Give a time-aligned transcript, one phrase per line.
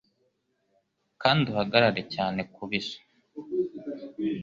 [1.21, 2.97] Kandi uhagarare cyane kubisa.